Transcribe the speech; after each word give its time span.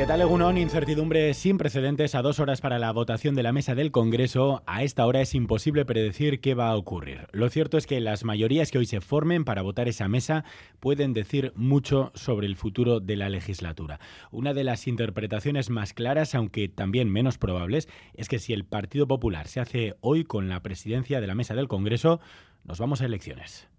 ¿Qué 0.00 0.06
tal, 0.06 0.22
Egunon? 0.22 0.56
Incertidumbre 0.56 1.34
sin 1.34 1.58
precedentes 1.58 2.14
a 2.14 2.22
dos 2.22 2.40
horas 2.40 2.62
para 2.62 2.78
la 2.78 2.90
votación 2.90 3.34
de 3.34 3.42
la 3.42 3.52
mesa 3.52 3.74
del 3.74 3.90
Congreso. 3.90 4.62
A 4.64 4.82
esta 4.82 5.04
hora 5.04 5.20
es 5.20 5.34
imposible 5.34 5.84
predecir 5.84 6.40
qué 6.40 6.54
va 6.54 6.70
a 6.70 6.76
ocurrir. 6.76 7.26
Lo 7.32 7.50
cierto 7.50 7.76
es 7.76 7.86
que 7.86 8.00
las 8.00 8.24
mayorías 8.24 8.70
que 8.70 8.78
hoy 8.78 8.86
se 8.86 9.02
formen 9.02 9.44
para 9.44 9.60
votar 9.60 9.88
esa 9.88 10.08
mesa 10.08 10.42
pueden 10.80 11.12
decir 11.12 11.52
mucho 11.54 12.12
sobre 12.14 12.46
el 12.46 12.56
futuro 12.56 13.00
de 13.00 13.16
la 13.16 13.28
legislatura. 13.28 14.00
Una 14.30 14.54
de 14.54 14.64
las 14.64 14.88
interpretaciones 14.88 15.68
más 15.68 15.92
claras, 15.92 16.34
aunque 16.34 16.70
también 16.70 17.10
menos 17.10 17.36
probables, 17.36 17.86
es 18.14 18.30
que 18.30 18.38
si 18.38 18.54
el 18.54 18.64
Partido 18.64 19.06
Popular 19.06 19.48
se 19.48 19.60
hace 19.60 19.96
hoy 20.00 20.24
con 20.24 20.48
la 20.48 20.62
presidencia 20.62 21.20
de 21.20 21.26
la 21.26 21.34
mesa 21.34 21.54
del 21.54 21.68
Congreso, 21.68 22.20
nos 22.64 22.78
vamos 22.78 23.02
a 23.02 23.04
elecciones. 23.04 23.69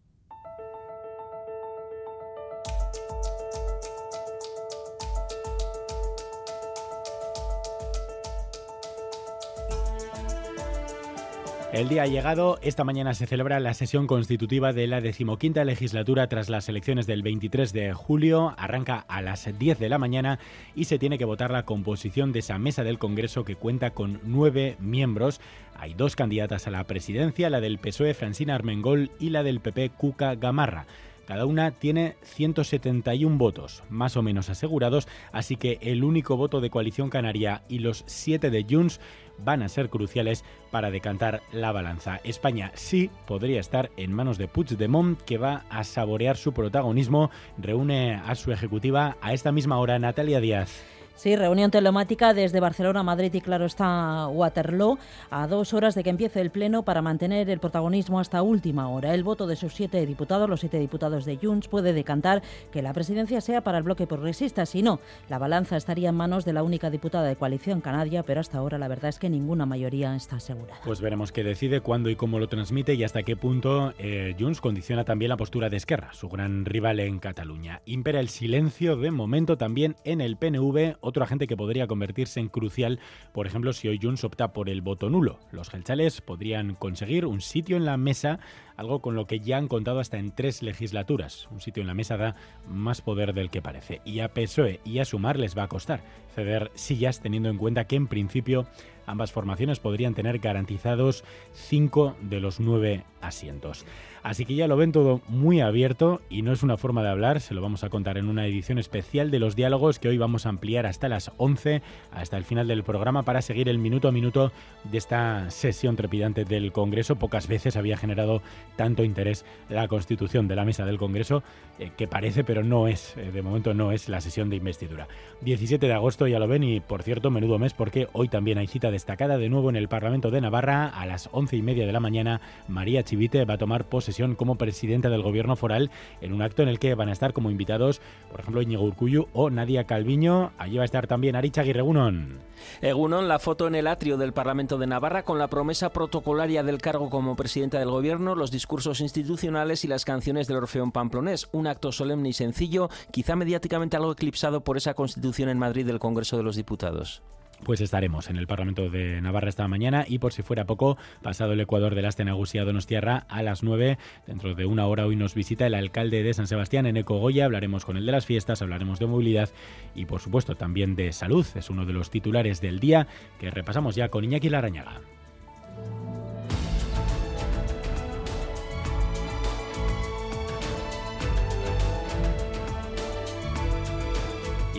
El 11.74 11.88
día 11.88 12.04
ha 12.04 12.08
llegado. 12.08 12.60
Esta 12.62 12.84
mañana 12.84 13.14
se 13.14 13.28
celebra 13.28 13.62
la 13.62 13.74
sesión 13.74 14.06
constitutiva 14.06 14.74
de 14.74 14.88
la 14.88 15.00
decimoquinta 15.00 15.64
legislatura 15.64 16.28
tras 16.28 16.50
las 16.50 16.68
elecciones 16.68 17.08
del 17.08 17.22
23 17.22 17.72
de 17.72 17.94
julio. 17.94 18.54
Arranca 18.58 19.06
a 19.08 19.22
las 19.22 19.58
10 19.58 19.80
de 19.80 19.88
la 19.88 19.98
mañana 19.98 20.38
y 20.76 20.84
se 20.84 21.00
tiene 21.00 21.18
que 21.18 21.24
votar 21.24 21.50
la 21.50 21.64
composición 21.64 22.34
de 22.34 22.40
esa 22.40 22.58
mesa 22.58 22.84
del 22.84 23.00
Congreso 23.00 23.46
que 23.46 23.56
cuenta 23.56 23.92
con 23.92 24.20
nueve 24.26 24.76
miembros. 24.80 25.40
Hay 25.74 25.94
dos 25.94 26.18
candidatas 26.18 26.68
a 26.68 26.72
la 26.72 26.84
presidencia, 26.84 27.50
la 27.50 27.62
del 27.62 27.80
PSOE 27.80 28.16
Francina 28.16 28.54
Armengol 28.54 29.10
y 29.18 29.30
la 29.30 29.42
del 29.42 29.62
PP 29.62 29.92
Cuca 29.92 30.36
Gamarra. 30.36 30.88
Cada 31.32 31.46
una 31.46 31.72
tiene 31.72 32.18
171 32.24 33.38
votos, 33.38 33.86
más 33.90 34.18
o 34.18 34.22
menos 34.22 34.50
asegurados, 34.50 35.08
así 35.32 35.56
que 35.56 35.78
el 35.80 36.04
único 36.04 36.36
voto 36.36 36.60
de 36.60 36.70
Coalición 36.70 37.10
Canaria 37.10 37.64
y 37.70 37.80
los 37.80 38.04
siete 38.06 38.50
de 38.50 38.66
Junts 38.70 39.00
van 39.38 39.64
a 39.64 39.70
ser 39.70 39.90
cruciales 39.90 40.44
para 40.72 40.92
decantar 40.92 41.42
la 41.54 41.72
balanza. 41.72 42.20
España 42.26 42.74
sí 42.76 43.10
podría 43.28 43.62
estar 43.62 43.92
en 43.96 44.12
manos 44.12 44.38
de 44.38 44.50
Puigdemont, 44.50 45.22
que 45.22 45.38
va 45.38 45.64
a 45.70 45.86
saborear 45.86 46.36
su 46.36 46.52
protagonismo. 46.52 47.32
Reúne 47.58 48.16
a 48.16 48.36
su 48.36 48.52
ejecutiva 48.52 49.16
a 49.22 49.32
esta 49.32 49.54
misma 49.54 49.80
hora 49.80 50.00
Natalia 50.00 50.42
Díaz. 50.42 50.84
Sí, 51.16 51.36
reunión 51.36 51.72
telemática 51.72 52.34
desde 52.34 52.60
Barcelona, 52.60 53.04
Madrid 53.04 53.34
y 53.34 53.42
claro 53.42 53.66
está 53.66 54.28
Waterloo, 54.28 54.98
a 55.30 55.48
dos 55.48 55.74
horas 55.74 55.96
de 55.96 56.04
que 56.04 56.10
empiece 56.10 56.42
el 56.42 56.50
Pleno 56.50 56.84
para 56.84 57.02
mantener 57.02 57.50
el 57.50 57.60
protagonismo 57.60 58.20
hasta 58.20 58.42
última 58.42 58.90
hora. 58.90 59.14
El 59.14 59.24
voto 59.24 59.48
de 59.48 59.56
sus 59.56 59.74
siete 59.74 60.06
diputados, 60.06 60.50
los 60.50 60.62
siete 60.62 60.80
diputados 60.80 61.26
de 61.26 61.38
Junts, 61.38 61.68
puede 61.68 61.94
decantar 61.94 62.42
que 62.72 62.82
la 62.82 62.94
presidencia 62.94 63.42
sea 63.42 63.62
para 63.62 63.78
el 63.78 63.84
bloque 63.84 64.08
progresista. 64.08 64.66
Si 64.66 64.82
no, 64.82 65.00
la 65.30 65.38
balanza 65.38 65.78
estaría 65.78 66.10
en 66.10 66.16
manos 66.16 66.46
de 66.46 66.54
la 66.54 66.64
única 66.64 66.90
diputada 66.90 67.28
de 67.28 67.36
coalición 67.36 67.82
canaria, 67.82 68.24
pero 68.24 68.40
hasta 68.40 68.58
ahora 68.58 68.78
la 68.78 68.88
verdad 68.88 69.10
es 69.10 69.20
que 69.20 69.30
ninguna 69.30 69.66
mayoría 69.66 70.16
está 70.16 70.38
asegurada. 70.38 70.82
Pues 70.84 71.02
veremos 71.02 71.32
qué 71.32 71.44
decide, 71.44 71.82
cuándo 71.82 72.10
y 72.10 72.16
cómo 72.16 72.40
lo 72.40 72.48
transmite 72.48 72.96
y 72.96 73.04
hasta 73.04 73.24
qué 73.24 73.36
punto 73.36 73.94
eh, 73.98 74.36
Junts 74.40 74.62
condiciona 74.62 75.04
también 75.06 75.30
la 75.30 75.38
postura 75.38 75.70
de 75.70 75.78
Esquerra, 75.78 76.14
su 76.14 76.30
gran 76.30 76.66
rival 76.66 77.00
en 77.00 77.20
Cataluña. 77.20 77.82
Impera 77.86 78.20
el 78.20 78.30
silencio 78.30 78.96
de 78.98 79.12
momento 79.12 79.58
también 79.58 79.96
en 80.04 80.22
el 80.22 80.38
PNV 80.38 80.98
otro 81.02 81.24
agente 81.24 81.48
que 81.48 81.58
podría 81.58 81.88
convertirse 81.88 82.40
en 82.40 82.48
crucial, 82.48 83.00
por 83.34 83.48
ejemplo, 83.48 83.74
si 83.74 83.88
hoy 83.88 84.00
Junts 84.02 84.24
opta 84.24 84.54
por 84.54 84.70
el 84.70 84.82
voto 84.82 85.10
nulo. 85.10 85.40
Los 85.52 85.70
gelchales 85.70 86.22
podrían 86.22 86.76
conseguir 86.76 87.26
un 87.26 87.42
sitio 87.42 87.78
en 87.78 87.86
la 87.86 87.98
mesa, 87.98 88.40
algo 88.78 89.02
con 89.02 89.16
lo 89.16 89.28
que 89.28 89.40
ya 89.40 89.58
han 89.58 89.68
contado 89.68 90.00
hasta 90.00 90.18
en 90.18 90.32
tres 90.32 90.64
legislaturas. 90.64 91.48
Un 91.52 91.60
sitio 91.60 91.82
en 91.82 91.88
la 91.88 91.94
mesa 91.94 92.18
da 92.18 92.36
más 92.68 93.02
poder 93.02 93.34
del 93.34 93.50
que 93.50 93.62
parece. 93.62 94.02
Y 94.06 94.20
a 94.20 94.34
PSOE 94.34 94.80
y 94.86 95.00
a 95.00 95.06
Sumar 95.06 95.38
les 95.38 95.58
va 95.58 95.64
a 95.64 95.68
costar 95.68 96.04
ceder 96.34 96.72
sillas, 96.76 97.20
teniendo 97.20 97.50
en 97.50 97.58
cuenta 97.58 97.86
que 97.86 97.96
en 97.96 98.08
principio 98.08 98.66
ambas 99.06 99.32
formaciones 99.32 99.80
podrían 99.80 100.14
tener 100.14 100.40
garantizados 100.40 101.24
cinco 101.52 102.16
de 102.22 102.40
los 102.40 102.60
nueve 102.60 103.04
asientos. 103.22 103.86
Así 104.24 104.46
que 104.46 104.56
ya 104.56 104.68
lo 104.68 104.78
ven 104.78 104.92
todo 104.92 105.22
muy 105.28 105.62
abierto 105.62 106.22
y 106.30 106.44
no 106.44 106.52
es 106.52 106.62
una 106.62 106.78
forma 106.78 107.02
de 107.02 107.10
hablar, 107.10 107.42
se 107.42 107.56
lo 107.56 107.62
vamos 107.62 107.84
a 107.84 107.90
contar 107.90 108.18
en 108.18 108.28
una 108.28 108.46
edición 108.46 108.78
especial 108.78 109.32
de 109.32 109.40
los 109.40 109.56
diálogos 109.56 109.98
que 109.98 110.10
hoy 110.10 110.18
vamos 110.18 110.46
a 110.46 110.50
ampliar 110.50 110.86
hasta 110.86 111.10
las 111.10 111.32
11, 111.38 111.82
hasta 112.12 112.38
el 112.38 112.44
final 112.44 112.68
del 112.68 112.84
programa 112.84 113.24
para 113.24 113.42
seguir 113.42 113.68
el 113.68 113.80
minuto 113.80 114.08
a 114.08 114.12
minuto 114.12 114.52
de 114.84 114.98
esta 114.98 115.50
sesión 115.50 115.96
trepidante 115.96 116.46
del 116.46 116.72
Congreso. 116.72 117.16
Pocas 117.16 117.48
veces 117.48 117.76
había 117.76 117.98
generado 117.98 118.44
tanto 118.76 119.04
interés 119.04 119.44
la 119.70 119.88
constitución 119.88 120.48
de 120.48 120.56
la 120.56 120.66
mesa 120.66 120.86
del 120.86 121.00
Congreso, 121.00 121.42
eh, 121.80 121.92
que 121.98 122.08
parece, 122.08 122.44
pero 122.44 122.64
no 122.64 122.88
es, 122.88 123.18
eh, 123.18 123.32
de 123.32 123.42
momento 123.42 123.74
no 123.74 123.92
es 123.92 124.08
la 124.08 124.22
sesión 124.22 124.50
de 124.50 124.58
investidura. 124.58 125.08
17 125.42 125.88
de 125.88 125.94
agosto 125.94 126.28
ya 126.28 126.38
lo 126.38 126.48
ven 126.48 126.64
y 126.64 126.80
por 126.80 127.02
cierto, 127.02 127.32
menudo 127.32 127.58
mes 127.58 127.74
porque 127.74 128.08
hoy 128.14 128.28
también 128.28 128.60
hay 128.60 128.68
cita 128.68 128.92
destacada 128.92 129.38
de 129.38 129.50
nuevo 129.50 129.70
en 129.70 129.76
el 129.76 129.88
Parlamento 129.88 130.30
de 130.30 130.42
Navarra 130.42 130.88
a 130.88 131.06
las 131.06 131.30
11 131.32 131.58
y 131.58 131.62
media 131.64 131.88
de 131.88 131.92
la 131.92 132.00
mañana. 132.00 132.42
María 132.68 133.04
Chivite 133.12 133.44
va 133.44 133.56
a 133.56 133.58
tomar 133.58 133.90
posesión 133.90 134.36
como 134.36 134.56
presidenta 134.56 135.10
del 135.10 135.22
gobierno 135.22 135.58
foral 135.58 135.92
en 136.22 136.32
un 136.32 136.42
acto 136.42 136.64
en 136.64 136.70
el 136.70 136.80
que 136.80 136.96
van 136.96 137.10
a 137.10 137.12
estar 137.12 137.34
como 137.34 137.52
invitados, 137.52 138.00
por 138.32 138.40
ejemplo, 138.40 138.62
Íñigo 138.62 138.86
Urcuyu 138.86 139.28
o 139.34 139.50
Nadia 139.50 139.84
Calviño. 139.84 140.54
Allí 140.58 140.78
va 140.78 140.84
a 140.84 140.86
estar 140.86 141.08
también 141.08 141.36
Aricha 141.36 141.64
Egunon. 141.64 142.40
Egunon, 142.82 143.28
la 143.28 143.40
foto 143.40 143.68
en 143.68 143.76
el 143.76 143.88
atrio 143.88 144.16
del 144.16 144.32
Parlamento 144.32 144.78
de 144.78 144.88
Navarra 144.88 145.24
con 145.24 145.38
la 145.40 145.50
promesa 145.50 145.92
protocolaria 145.92 146.64
del 146.64 146.78
cargo 146.78 147.10
como 147.10 147.36
presidenta 147.36 147.80
del 147.80 147.90
gobierno, 147.90 148.34
los 148.34 148.50
discursos 148.50 149.02
institucionales 149.02 149.84
y 149.84 149.90
las 149.90 150.06
canciones 150.06 150.48
del 150.48 150.58
Orfeón 150.58 150.94
Pamplonés. 150.94 151.50
Un 151.52 151.68
acto 151.68 151.92
solemne 151.92 152.30
y 152.30 152.34
sencillo, 152.34 152.90
quizá 153.12 153.36
mediáticamente 153.36 153.98
algo 153.98 154.14
eclipsado 154.14 154.64
por 154.64 154.78
esa 154.78 154.94
constitución 154.94 155.50
en 155.50 155.60
Madrid 155.60 155.86
del 155.86 156.00
Congreso 156.00 156.38
de 156.38 156.44
los 156.44 156.56
Diputados 156.56 157.22
pues 157.64 157.82
estaremos 157.82 158.30
en 158.30 158.38
el 158.38 158.48
Parlamento 158.48 158.90
de 158.90 159.22
Navarra 159.22 159.50
esta 159.50 159.68
mañana 159.68 160.06
y 160.08 160.20
por 160.20 160.34
si 160.34 160.42
fuera 160.42 160.66
poco, 160.66 160.98
pasado 161.22 161.54
el 161.54 161.60
Ecuador 161.60 161.96
del 161.96 162.06
Aste 162.06 162.26
Nagusia 162.26 162.66
Donostiarra 162.66 163.26
a 163.30 163.44
las 163.44 163.64
9, 163.64 163.98
dentro 164.28 164.56
de 164.56 164.66
una 164.66 164.88
hora 164.88 165.06
hoy 165.06 165.16
nos 165.16 165.36
visita 165.36 165.68
el 165.68 165.76
alcalde 165.76 166.24
de 166.24 166.34
San 166.34 166.48
Sebastián 166.48 166.86
en 166.86 166.98
Ecogoya, 166.98 167.46
hablaremos 167.46 167.86
con 167.86 167.98
el 167.98 168.06
de 168.06 168.12
las 168.12 168.26
fiestas, 168.26 168.62
hablaremos 168.62 169.00
de 169.00 169.08
movilidad 169.08 169.50
y 169.96 170.06
por 170.06 170.22
supuesto 170.22 170.56
también 170.56 170.96
de 170.96 171.14
salud, 171.14 171.46
es 171.56 171.70
uno 171.70 171.86
de 171.86 171.94
los 171.94 172.10
titulares 172.10 172.62
del 172.62 172.80
día 172.80 173.08
que 173.40 173.52
repasamos 173.52 173.96
ya 173.96 174.10
con 174.10 174.24
Iñaki 174.24 174.50
Larañaga. 174.50 175.02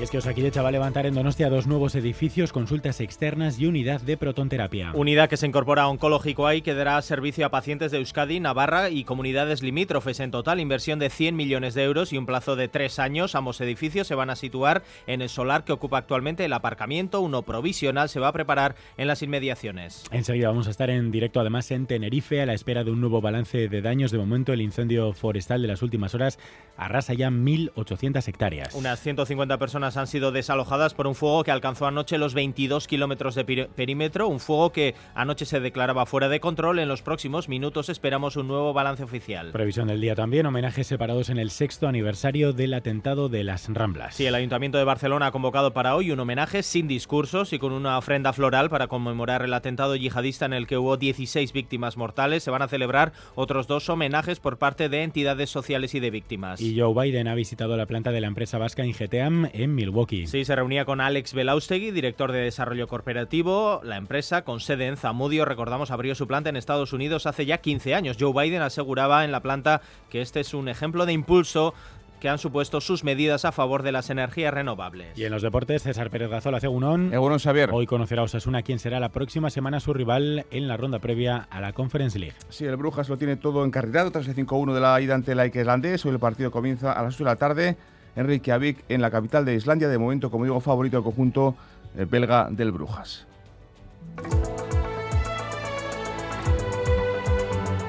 Es 0.02 0.10
que 0.10 0.18
Osakidecha 0.18 0.62
va 0.62 0.70
a 0.70 0.72
levantar 0.72 1.06
en 1.06 1.14
Donostia 1.14 1.48
dos 1.48 1.68
nuevos 1.68 1.94
edificios, 1.94 2.52
consultas 2.52 3.00
externas 3.00 3.60
y 3.60 3.66
unidad 3.66 4.00
de 4.00 4.16
protonterapia. 4.16 4.90
Unidad 4.94 5.28
que 5.28 5.36
se 5.36 5.46
incorpora 5.46 5.82
a 5.82 5.88
Oncológico 5.88 6.48
ahí 6.48 6.60
que 6.60 6.74
dará 6.74 7.00
servicio 7.02 7.46
a 7.46 7.50
pacientes 7.50 7.92
de 7.92 7.98
Euskadi, 7.98 8.41
Navarra 8.41 8.91
y 8.91 9.04
comunidades 9.04 9.62
limítrofes. 9.62 10.18
En 10.18 10.32
total, 10.32 10.58
inversión 10.58 10.98
de 10.98 11.08
100 11.08 11.36
millones 11.36 11.74
de 11.74 11.84
euros 11.84 12.12
y 12.12 12.18
un 12.18 12.26
plazo 12.26 12.56
de 12.56 12.66
tres 12.66 12.98
años. 12.98 13.36
Ambos 13.36 13.60
edificios 13.60 14.08
se 14.08 14.16
van 14.16 14.30
a 14.30 14.34
situar 14.34 14.82
en 15.06 15.22
el 15.22 15.28
solar 15.28 15.62
que 15.62 15.72
ocupa 15.72 15.98
actualmente 15.98 16.44
el 16.44 16.52
aparcamiento. 16.52 17.20
Uno 17.20 17.42
provisional 17.42 18.08
se 18.08 18.18
va 18.18 18.26
a 18.26 18.32
preparar 18.32 18.74
en 18.96 19.06
las 19.06 19.22
inmediaciones. 19.22 20.02
Enseguida 20.10 20.48
vamos 20.48 20.66
a 20.66 20.70
estar 20.70 20.91
en 20.91 21.12
directo 21.12 21.38
además 21.38 21.70
en 21.70 21.86
Tenerife 21.86 22.42
a 22.42 22.46
la 22.46 22.54
espera 22.54 22.82
de 22.82 22.91
un 22.91 23.00
nuevo 23.00 23.20
balance 23.20 23.68
de 23.68 23.82
daños. 23.82 24.10
De 24.10 24.18
momento, 24.18 24.52
el 24.52 24.62
incendio 24.62 25.12
forestal 25.12 25.62
de 25.62 25.68
las 25.68 25.80
últimas 25.80 26.12
horas 26.16 26.41
arrasa 26.76 27.14
ya 27.14 27.30
1.800 27.30 28.26
hectáreas. 28.26 28.74
Unas 28.74 28.98
150 28.98 29.58
personas 29.58 29.91
han 29.97 30.06
sido 30.06 30.32
desalojadas 30.32 30.94
por 30.94 31.06
un 31.06 31.14
fuego 31.14 31.44
que 31.44 31.50
alcanzó 31.50 31.86
anoche 31.86 32.19
los 32.19 32.34
22 32.34 32.86
kilómetros 32.86 33.34
de 33.34 33.44
perímetro, 33.44 34.28
un 34.28 34.41
fuego 34.41 34.70
que 34.72 34.94
anoche 35.14 35.44
se 35.44 35.60
declaraba 35.60 36.06
fuera 36.06 36.28
de 36.28 36.41
control. 36.41 36.78
En 36.78 36.89
los 36.89 37.03
próximos 37.03 37.48
minutos 37.48 37.89
esperamos 37.89 38.36
un 38.36 38.48
nuevo 38.48 38.72
balance 38.72 39.03
oficial. 39.03 39.50
Previsión 39.53 39.89
del 39.89 40.00
día 40.00 40.15
también, 40.15 40.47
homenajes 40.47 40.86
separados 40.86 41.28
en 41.28 41.39
el 41.39 41.50
sexto 41.50 41.89
aniversario 41.89 42.53
del 42.53 42.74
atentado 42.74 43.28
de 43.28 43.44
las 43.44 43.68
Ramblas. 43.68 44.15
Sí, 44.15 44.27
el 44.27 44.34
Ayuntamiento 44.34 44.78
de 44.78 44.84
Barcelona 44.84 45.27
ha 45.27 45.33
convocado 45.33 45.72
para 45.72 45.94
hoy 45.94 46.10
un 46.10 46.21
homenaje 46.21 46.62
sin 46.62 46.89
discursos 46.89 47.53
y 47.53 47.59
con 47.59 47.72
una 47.72 47.98
ofrenda 47.98 48.33
floral 48.33 48.71
para 48.71 48.89
conmemorar 48.89 49.42
el 49.42 49.54
atentado 49.54 49.97
yihadista 49.97 50.47
en 50.47 50.53
el 50.53 50.66
que 50.66 50.78
hubo 50.78 50.97
16 50.97 51.53
víctimas 51.53 51.97
mortales. 51.97 52.42
Se 52.42 52.50
van 52.50 52.62
a 52.62 52.68
celebrar 52.68 53.12
otros 53.34 53.66
dos 53.66 53.89
homenajes 53.89 54.41
por 54.41 54.59
parte 54.59 54.89
de 54.89 55.03
entidades 55.03 55.50
sociales 55.50 55.94
y 55.94 56.00
de 56.00 56.10
víctimas. 56.10 56.60
Y 56.60 56.78
Joe 56.78 56.94
Biden 56.94 57.28
ha 57.28 57.34
visitado 57.34 57.77
la 57.77 57.86
planta 57.86 58.12
de 58.12 58.21
la 58.21 58.27
empresa 58.27 58.59
vasca 58.59 58.84
Ingeteam 58.84 59.48
en 59.53 59.74
Milwaukee. 59.82 60.26
Sí, 60.26 60.44
se 60.44 60.54
reunía 60.54 60.84
con 60.84 61.00
Alex 61.00 61.34
Belaustegui, 61.34 61.90
director 61.90 62.30
de 62.30 62.40
desarrollo 62.40 62.86
corporativo. 62.86 63.80
La 63.82 63.96
empresa, 63.96 64.42
con 64.44 64.60
sede 64.60 64.86
en 64.86 64.96
Zamudio, 64.96 65.44
recordamos, 65.44 65.90
abrió 65.90 66.14
su 66.14 66.28
planta 66.28 66.50
en 66.50 66.56
Estados 66.56 66.92
Unidos 66.92 67.26
hace 67.26 67.46
ya 67.46 67.58
15 67.58 67.94
años. 67.94 68.16
Joe 68.18 68.32
Biden 68.32 68.62
aseguraba 68.62 69.24
en 69.24 69.32
la 69.32 69.40
planta 69.40 69.80
que 70.08 70.20
este 70.20 70.40
es 70.40 70.54
un 70.54 70.68
ejemplo 70.68 71.04
de 71.04 71.12
impulso 71.12 71.74
que 72.20 72.28
han 72.28 72.38
supuesto 72.38 72.80
sus 72.80 73.02
medidas 73.02 73.44
a 73.44 73.50
favor 73.50 73.82
de 73.82 73.90
las 73.90 74.08
energías 74.08 74.54
renovables. 74.54 75.18
Y 75.18 75.24
en 75.24 75.32
los 75.32 75.42
deportes, 75.42 75.82
César 75.82 76.08
Pérez 76.08 76.30
Gazola, 76.30 76.58
Egunon. 76.58 77.12
Egunon, 77.12 77.40
Xavier. 77.40 77.70
Hoy 77.72 77.84
conocerá 77.84 78.22
Osasuna 78.22 78.62
quién 78.62 78.78
será 78.78 79.00
la 79.00 79.08
próxima 79.08 79.50
semana 79.50 79.80
su 79.80 79.92
rival 79.92 80.46
en 80.52 80.68
la 80.68 80.76
ronda 80.76 81.00
previa 81.00 81.48
a 81.50 81.60
la 81.60 81.72
Conference 81.72 82.20
League. 82.20 82.36
Sí, 82.48 82.64
el 82.64 82.76
Brujas 82.76 83.08
lo 83.08 83.18
tiene 83.18 83.34
todo 83.34 83.64
encarrilado 83.64 84.12
tras 84.12 84.28
el 84.28 84.36
5-1 84.36 84.72
de 84.72 84.80
la 84.80 85.00
ida 85.00 85.16
ante 85.16 85.34
la 85.34 85.46
Islandés. 85.46 86.06
Hoy 86.06 86.12
el 86.12 86.20
partido 86.20 86.52
comienza 86.52 86.92
a 86.92 87.02
las 87.02 87.16
8 87.16 87.24
de 87.24 87.30
la 87.30 87.36
tarde 87.36 87.76
en 88.16 88.26
Reykjavik, 88.26 88.84
en 88.88 89.00
la 89.00 89.10
capital 89.10 89.44
de 89.44 89.54
Islandia. 89.54 89.88
De 89.88 89.98
momento, 89.98 90.30
como 90.30 90.44
digo, 90.44 90.60
favorito 90.60 90.97
del 90.97 91.04
conjunto 91.04 91.54
belga 91.94 92.48
del 92.50 92.72
Brujas. 92.72 93.26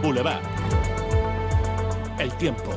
Boulevard. 0.02 0.44
El 2.20 2.32
tiempo. 2.34 2.72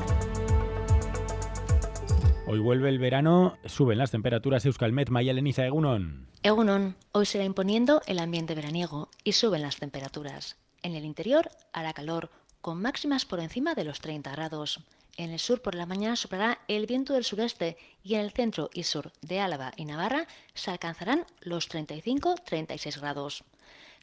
Hoy 2.49 2.61
vuelve 2.61 2.89
el 2.89 3.01
verano, 3.01 3.59
suben 3.65 3.99
las 3.99 4.13
temperaturas 4.13 4.65
Euskalmet, 4.65 5.11
Maya 5.11 5.33
Leniza 5.33 5.67
Egunon. 5.67 6.29
Egunon, 6.45 6.95
hoy 7.11 7.27
se 7.27 7.39
va 7.39 7.45
imponiendo 7.45 8.03
el 8.07 8.21
ambiente 8.21 8.55
veraniego 8.55 9.11
y 9.25 9.33
suben 9.33 9.63
las 9.63 9.79
temperaturas. 9.79 10.57
En 10.83 10.95
el 10.95 11.05
interior 11.05 11.51
hará 11.73 11.93
calor, 11.93 12.31
con 12.61 12.81
máximas 12.81 13.25
por 13.25 13.41
encima 13.41 13.75
de 13.75 13.83
los 13.83 14.01
30 14.01 14.31
grados. 14.31 14.81
En 15.19 15.31
el 15.31 15.39
sur 15.39 15.63
por 15.63 15.75
la 15.75 15.87
mañana 15.87 16.15
soplará 16.15 16.59
el 16.69 16.87
viento 16.87 17.15
del 17.15 17.25
sureste 17.25 17.79
y 18.03 18.15
en 18.15 18.21
el 18.21 18.33
centro 18.33 18.69
y 18.75 18.83
sur 18.83 19.13
de 19.23 19.41
Álava 19.41 19.73
y 19.77 19.87
Navarra 19.87 20.27
se 20.53 20.71
alcanzarán 20.71 21.25
los 21.41 21.71
35-36 21.71 23.01
grados. 23.01 23.45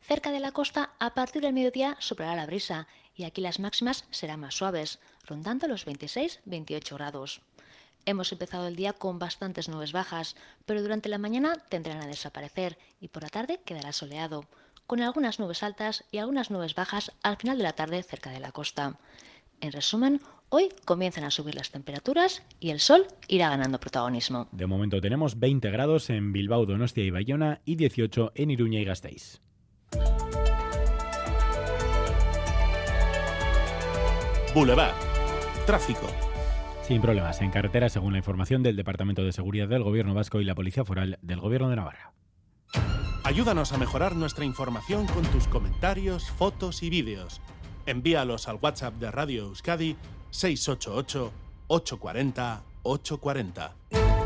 Cerca 0.02 0.32
de 0.32 0.40
la 0.40 0.52
costa, 0.52 0.94
a 1.00 1.14
partir 1.14 1.44
del 1.44 1.54
mediodía 1.54 1.96
soplará 2.00 2.36
la 2.36 2.48
brisa 2.48 2.88
y 3.16 3.26
aquí 3.26 3.42
las 3.42 3.60
máximas 3.60 4.06
serán 4.10 4.40
más 4.40 4.56
suaves, 4.56 5.00
rondando 5.26 5.68
los 5.68 5.86
26-28 5.86 6.96
grados. 6.96 7.42
Hemos 8.06 8.32
empezado 8.32 8.68
el 8.68 8.76
día 8.76 8.94
con 8.94 9.20
bastantes 9.20 9.70
nubes 9.70 9.94
bajas, 9.94 10.36
pero 10.66 10.82
durante 10.82 11.10
la 11.10 11.20
mañana 11.20 11.56
tendrán 11.70 12.02
a 12.02 12.08
desaparecer 12.08 12.78
y 13.00 13.10
por 13.10 13.24
la 13.24 13.30
tarde 13.30 13.62
quedará 13.64 13.94
soleado, 13.94 14.46
con 14.88 15.00
algunas 15.00 15.40
nubes 15.40 15.64
altas 15.64 16.04
y 16.12 16.18
algunas 16.18 16.50
nubes 16.50 16.76
bajas 16.76 17.12
al 17.22 17.38
final 17.38 17.58
de 17.58 17.64
la 17.64 17.74
tarde 17.74 18.02
cerca 18.04 18.32
de 18.32 18.40
la 18.40 18.52
costa. 18.52 18.98
En 19.62 19.72
resumen, 19.72 20.20
hoy 20.54 20.70
comienzan 20.86 21.24
a 21.24 21.32
subir 21.32 21.56
las 21.56 21.72
temperaturas 21.72 22.44
y 22.60 22.70
el 22.70 22.80
sol 22.80 23.08
irá 23.28 23.50
ganando 23.50 23.80
protagonismo. 23.80 24.48
De 24.52 24.68
momento 24.68 25.02
tenemos 25.02 25.40
20 25.40 25.72
grados 25.72 26.12
en 26.12 26.32
Bilbao, 26.32 26.68
Donostia 26.68 27.04
y 27.04 27.10
Bayona 27.10 27.62
y 27.66 27.76
18 27.76 28.34
en 28.36 28.52
Iruña 28.52 28.80
y 28.80 28.86
Gasteiz. 28.86 29.42
Boulevard. 34.54 34.94
Tráfico. 35.66 36.08
Sin 36.84 37.02
problemas 37.02 37.42
en 37.42 37.50
carretera, 37.50 37.90
según 37.90 38.12
la 38.12 38.20
información 38.20 38.62
del 38.62 38.76
Departamento 38.76 39.24
de 39.24 39.32
Seguridad 39.32 39.68
del 39.68 39.82
Gobierno 39.82 40.14
Vasco 40.14 40.40
y 40.40 40.44
la 40.44 40.54
Policía 40.54 40.86
Foral 40.86 41.18
del 41.24 41.40
Gobierno 41.40 41.70
de 41.70 41.78
Navarra. 41.78 42.14
Ayúdanos 43.24 43.74
a 43.74 43.78
mejorar 43.80 44.16
nuestra 44.16 44.46
información 44.46 45.08
con 45.08 45.24
tus 45.24 45.48
comentarios, 45.48 46.30
fotos 46.30 46.84
y 46.84 46.92
vídeos. 46.92 47.42
Envíalos 47.88 48.48
al 48.48 48.60
WhatsApp 48.62 48.94
de 48.96 49.10
Radio 49.10 49.46
Euskadi 49.46 49.96
688 50.34 51.32
840 51.70 52.62
840. 52.84 54.23